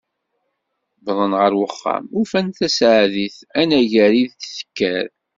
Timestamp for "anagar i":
3.61-4.23